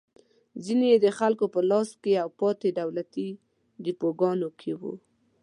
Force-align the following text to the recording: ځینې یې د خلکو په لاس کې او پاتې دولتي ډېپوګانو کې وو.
ځینې 0.63 0.85
یې 0.91 0.97
د 1.05 1.07
خلکو 1.19 1.45
په 1.53 1.59
لاس 1.71 1.89
کې 2.03 2.13
او 2.23 2.29
پاتې 2.39 2.69
دولتي 2.79 3.27
ډېپوګانو 3.83 4.49
کې 4.59 4.73
وو. 4.79 4.93